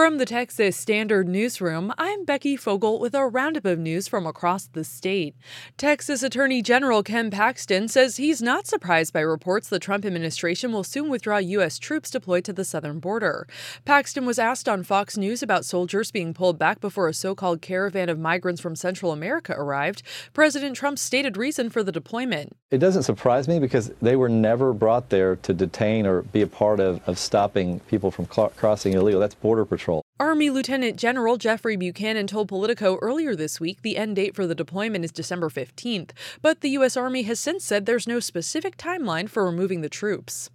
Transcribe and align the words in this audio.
From 0.00 0.16
the 0.16 0.24
Texas 0.24 0.78
Standard 0.78 1.28
Newsroom, 1.28 1.92
I'm 1.98 2.24
Becky 2.24 2.56
Fogel 2.56 2.98
with 2.98 3.14
a 3.14 3.26
roundup 3.26 3.66
of 3.66 3.78
news 3.78 4.08
from 4.08 4.26
across 4.26 4.66
the 4.66 4.82
state. 4.82 5.36
Texas 5.76 6.22
Attorney 6.22 6.62
General 6.62 7.02
Ken 7.02 7.30
Paxton 7.30 7.86
says 7.86 8.16
he's 8.16 8.40
not 8.40 8.66
surprised 8.66 9.12
by 9.12 9.20
reports 9.20 9.68
the 9.68 9.78
Trump 9.78 10.06
administration 10.06 10.72
will 10.72 10.84
soon 10.84 11.10
withdraw 11.10 11.36
U.S. 11.36 11.78
troops 11.78 12.08
deployed 12.10 12.44
to 12.44 12.54
the 12.54 12.64
southern 12.64 12.98
border. 12.98 13.46
Paxton 13.84 14.24
was 14.24 14.38
asked 14.38 14.70
on 14.70 14.84
Fox 14.84 15.18
News 15.18 15.42
about 15.42 15.66
soldiers 15.66 16.10
being 16.10 16.32
pulled 16.32 16.58
back 16.58 16.80
before 16.80 17.06
a 17.06 17.12
so 17.12 17.34
called 17.34 17.60
caravan 17.60 18.08
of 18.08 18.18
migrants 18.18 18.62
from 18.62 18.76
Central 18.76 19.12
America 19.12 19.52
arrived. 19.54 20.02
President 20.32 20.76
Trump's 20.76 21.02
stated 21.02 21.36
reason 21.36 21.68
for 21.68 21.82
the 21.82 21.92
deployment. 21.92 22.56
It 22.70 22.78
doesn't 22.78 23.02
surprise 23.02 23.48
me 23.48 23.58
because 23.58 23.90
they 24.00 24.16
were 24.16 24.30
never 24.30 24.72
brought 24.72 25.10
there 25.10 25.36
to 25.36 25.52
detain 25.52 26.06
or 26.06 26.22
be 26.22 26.40
a 26.40 26.46
part 26.46 26.80
of, 26.80 27.06
of 27.06 27.18
stopping 27.18 27.80
people 27.80 28.10
from 28.10 28.24
cl- 28.32 28.48
crossing 28.56 28.94
illegal. 28.94 29.20
That's 29.20 29.34
Border 29.34 29.66
Patrol. 29.66 29.89
Patrol. 29.90 30.04
Army 30.18 30.50
Lieutenant 30.50 30.96
General 30.96 31.36
Jeffrey 31.36 31.76
Buchanan 31.76 32.26
told 32.26 32.48
Politico 32.48 32.96
earlier 33.02 33.34
this 33.34 33.58
week 33.58 33.82
the 33.82 33.96
end 33.96 34.16
date 34.16 34.34
for 34.34 34.46
the 34.46 34.54
deployment 34.54 35.04
is 35.04 35.12
December 35.12 35.48
15th, 35.48 36.10
but 36.42 36.60
the 36.60 36.70
U.S. 36.70 36.96
Army 36.96 37.22
has 37.22 37.40
since 37.40 37.64
said 37.64 37.86
there's 37.86 38.06
no 38.06 38.20
specific 38.20 38.76
timeline 38.76 39.28
for 39.28 39.44
removing 39.44 39.80
the 39.80 39.88
troops. 39.88 40.50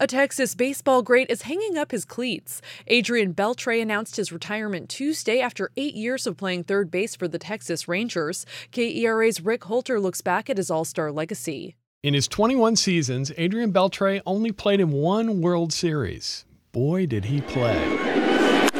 A 0.00 0.06
Texas 0.06 0.54
baseball 0.54 1.02
great 1.02 1.30
is 1.30 1.42
hanging 1.42 1.76
up 1.76 1.90
his 1.90 2.06
cleats. 2.06 2.62
Adrian 2.86 3.34
Beltre 3.34 3.82
announced 3.82 4.16
his 4.16 4.32
retirement 4.32 4.88
Tuesday 4.88 5.40
after 5.40 5.70
eight 5.76 5.94
years 5.94 6.26
of 6.26 6.38
playing 6.38 6.64
third 6.64 6.90
base 6.90 7.14
for 7.14 7.28
the 7.28 7.38
Texas 7.38 7.86
Rangers. 7.86 8.46
KERA's 8.72 9.42
Rick 9.42 9.64
Holter 9.64 10.00
looks 10.00 10.22
back 10.22 10.48
at 10.48 10.56
his 10.56 10.70
all 10.70 10.86
star 10.86 11.12
legacy. 11.12 11.76
In 12.02 12.14
his 12.14 12.28
21 12.28 12.76
seasons, 12.76 13.30
Adrian 13.36 13.72
Beltre 13.72 14.22
only 14.24 14.52
played 14.52 14.80
in 14.80 14.90
one 14.90 15.42
World 15.42 15.72
Series. 15.72 16.46
Boy, 16.72 17.04
did 17.04 17.26
he 17.26 17.42
play. 17.42 18.07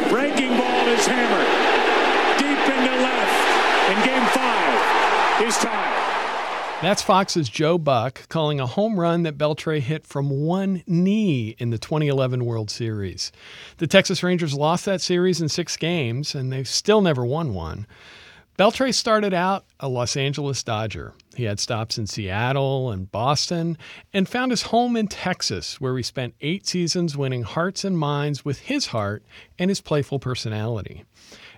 Breaking 0.09 0.57
ball 0.57 0.89
is 0.89 1.07
hammered 1.07 1.47
deep 2.39 2.75
into 2.75 3.03
left, 3.03 3.91
and 3.91 4.05
game 4.05 4.27
five 4.33 5.47
is 5.47 5.57
tied. 5.59 6.81
That's 6.81 7.03
Fox's 7.03 7.49
Joe 7.49 7.77
Buck 7.77 8.27
calling 8.29 8.59
a 8.59 8.67
home 8.67 8.99
run 8.99 9.25
that 9.25 9.37
Beltre 9.37 9.81
hit 9.81 10.07
from 10.07 10.31
one 10.31 10.83
knee 10.87 11.57
in 11.59 11.71
the 11.71 11.79
2011 11.79 12.45
World 12.47 12.71
Series. 12.71 13.33
The 13.77 13.87
Texas 13.87 14.23
Rangers 14.23 14.55
lost 14.55 14.87
that 14.87 15.01
series 15.03 15.41
in 15.43 15.49
six 15.51 15.77
games, 15.77 16.35
and 16.35 16.51
they've 16.53 16.69
still 16.69 17.03
never 17.03 17.27
won 17.27 17.53
one. 17.53 17.87
Beltre 18.59 18.93
started 18.93 19.33
out 19.33 19.67
a 19.79 19.89
Los 19.89 20.17
Angeles 20.17 20.65
Dodger. 20.65 21.15
He 21.37 21.45
had 21.45 21.61
stops 21.61 21.97
in 21.97 22.09
Seattle 22.09 22.91
and 22.91 23.09
Boston 23.09 23.79
and 24.13 24.29
found 24.29 24.51
his 24.51 24.63
home 24.63 24.97
in 24.97 25.07
Texas, 25.07 25.81
where 25.81 25.97
he 25.97 26.03
spent 26.03 26.35
eight 26.41 26.67
seasons 26.67 27.17
winning 27.17 27.45
hearts 27.45 27.85
and 27.85 27.97
minds 27.97 28.45
with 28.45 28.59
his 28.59 28.87
heart 28.87 29.23
and 29.61 29.71
his 29.71 29.81
playful 29.81 30.19
personality. 30.19 31.05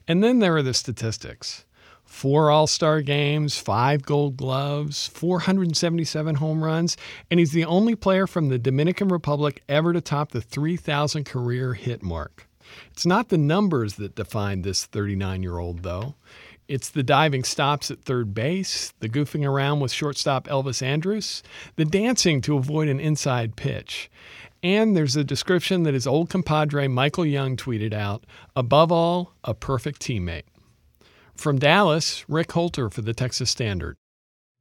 And 0.07 0.23
then 0.23 0.41
there 0.41 0.55
are 0.57 0.63
the 0.63 0.75
statistics 0.75 1.65
four 2.05 2.51
All 2.51 2.67
Star 2.67 3.01
games, 3.01 3.57
five 3.57 4.03
gold 4.03 4.37
gloves, 4.37 5.07
477 5.07 6.35
home 6.35 6.63
runs, 6.63 6.99
and 7.31 7.41
he's 7.41 7.53
the 7.53 7.65
only 7.65 7.95
player 7.95 8.27
from 8.27 8.51
the 8.51 8.59
Dominican 8.59 9.09
Republic 9.09 9.63
ever 9.71 9.95
to 9.95 10.03
top 10.03 10.33
the 10.33 10.43
3,000 10.43 11.25
career 11.25 11.73
hit 11.73 12.03
mark. 12.03 12.47
It's 12.93 13.07
not 13.07 13.31
the 13.31 13.39
numbers 13.39 13.95
that 13.95 14.15
define 14.15 14.63
this 14.63 14.85
39 14.85 15.43
year 15.43 15.59
old, 15.59 15.83
though. 15.83 16.15
It's 16.71 16.89
the 16.89 17.03
diving 17.03 17.43
stops 17.43 17.91
at 17.91 18.05
third 18.05 18.33
base, 18.33 18.93
the 19.01 19.09
goofing 19.09 19.45
around 19.45 19.81
with 19.81 19.91
shortstop 19.91 20.47
Elvis 20.47 20.83
Andrus, 20.83 21.43
the 21.75 21.85
dancing 21.85 22.41
to 22.43 22.57
avoid 22.57 22.87
an 22.87 23.01
inside 23.01 23.57
pitch. 23.57 24.09
And 24.63 24.97
there's 24.97 25.17
a 25.17 25.25
description 25.25 25.83
that 25.83 25.95
his 25.95 26.07
old 26.07 26.31
compadre 26.31 26.87
Michael 26.87 27.27
Young 27.27 27.57
tweeted 27.57 27.93
out 27.93 28.25
above 28.55 28.93
all, 28.93 29.33
a 29.43 29.53
perfect 29.53 30.01
teammate. 30.01 30.45
From 31.35 31.59
Dallas, 31.59 32.25
Rick 32.29 32.53
Holter 32.53 32.89
for 32.89 33.03
the 33.03 33.15
Texas 33.15 33.51
Standard. 33.51 33.97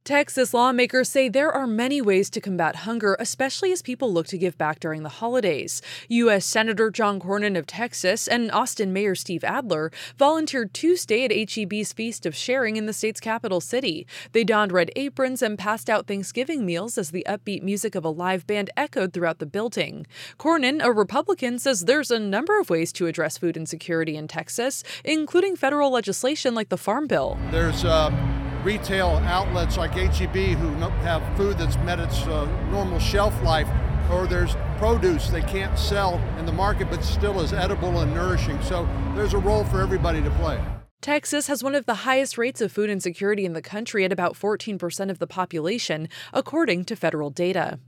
Texas 0.04 0.54
lawmakers 0.54 1.10
say 1.10 1.28
there 1.28 1.52
are 1.52 1.66
many 1.66 2.00
ways 2.00 2.30
to 2.30 2.40
combat 2.40 2.74
hunger, 2.74 3.18
especially 3.20 3.70
as 3.70 3.82
people 3.82 4.10
look 4.10 4.26
to 4.28 4.38
give 4.38 4.56
back 4.56 4.80
during 4.80 5.02
the 5.02 5.10
holidays. 5.10 5.82
U.S. 6.08 6.46
Senator 6.46 6.90
John 6.90 7.20
Cornyn 7.20 7.56
of 7.56 7.66
Texas 7.66 8.26
and 8.26 8.50
Austin 8.50 8.94
Mayor 8.94 9.14
Steve 9.14 9.44
Adler 9.44 9.92
volunteered 10.16 10.72
Tuesday 10.72 11.26
at 11.26 11.30
HEB's 11.30 11.92
Feast 11.92 12.24
of 12.24 12.34
Sharing 12.34 12.76
in 12.76 12.86
the 12.86 12.94
state's 12.94 13.20
capital 13.20 13.60
city. 13.60 14.06
They 14.32 14.42
donned 14.42 14.72
red 14.72 14.90
aprons 14.96 15.42
and 15.42 15.58
passed 15.58 15.90
out 15.90 16.06
Thanksgiving 16.06 16.64
meals 16.64 16.96
as 16.96 17.10
the 17.10 17.26
upbeat 17.28 17.62
music 17.62 17.94
of 17.94 18.04
a 18.04 18.08
live 18.08 18.46
band 18.46 18.70
echoed 18.78 19.12
throughout 19.12 19.38
the 19.38 19.46
building. 19.46 20.06
Cornyn, 20.38 20.82
a 20.82 20.90
Republican, 20.90 21.58
says 21.58 21.82
there's 21.82 22.10
a 22.10 22.18
number 22.18 22.58
of 22.58 22.70
ways 22.70 22.90
to 22.94 23.06
address 23.06 23.36
food 23.36 23.56
insecurity 23.56 24.16
in 24.16 24.28
Texas, 24.28 24.82
including 25.04 25.56
federal 25.56 25.90
legislation 25.90 26.54
like 26.54 26.70
the 26.70 26.78
Farm 26.78 27.06
Bill. 27.06 27.38
There's 27.50 27.84
uh 27.84 28.39
retail 28.64 29.20
outlets 29.24 29.76
like 29.76 29.92
HEB 29.92 30.56
who 30.58 30.68
have 31.02 31.22
food 31.36 31.58
that's 31.58 31.76
met 31.78 31.98
its 31.98 32.26
uh, 32.26 32.44
normal 32.70 32.98
shelf 32.98 33.40
life, 33.42 33.68
or 34.10 34.26
there's 34.26 34.56
produce 34.78 35.28
they 35.28 35.42
can't 35.42 35.78
sell 35.78 36.18
in 36.38 36.46
the 36.46 36.52
market 36.52 36.88
but 36.90 37.04
still 37.04 37.40
is 37.40 37.52
edible 37.52 38.00
and 38.00 38.14
nourishing. 38.14 38.60
So 38.62 38.88
there's 39.14 39.34
a 39.34 39.38
role 39.38 39.64
for 39.64 39.80
everybody 39.80 40.22
to 40.22 40.30
play. 40.30 40.60
Texas 41.00 41.46
has 41.46 41.64
one 41.64 41.74
of 41.74 41.86
the 41.86 41.94
highest 41.94 42.36
rates 42.36 42.60
of 42.60 42.70
food 42.70 42.90
insecurity 42.90 43.46
in 43.46 43.54
the 43.54 43.62
country 43.62 44.04
at 44.04 44.12
about 44.12 44.34
14% 44.34 45.10
of 45.10 45.18
the 45.18 45.26
population, 45.26 46.10
according 46.34 46.84
to 46.84 46.94
federal 46.94 47.30
data. 47.30 47.78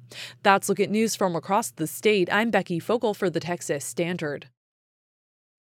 That's 0.43 0.71
Look 0.71 0.81
at 0.81 0.89
News 0.89 1.15
from 1.15 1.37
across 1.37 1.71
the 1.71 1.87
state. 1.87 2.33
I'm 2.33 2.51
Becky 2.51 2.79
Fogel 2.79 3.13
for 3.13 3.29
the 3.29 3.41
Texas 3.41 3.85
Standard. 3.85 4.49